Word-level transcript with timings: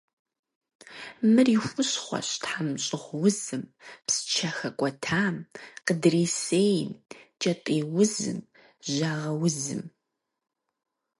Мыр 1.31 1.47
и 1.55 1.57
хущхъуэщ 1.63 2.29
тхьэмщӏыгъуузым, 2.43 3.63
псчэ 4.05 4.49
хэкӏуэтам, 4.57 5.35
къыдрисейм, 5.85 6.89
кӏэтӏийузым, 7.41 8.39
жьагъэузым. 8.93 9.83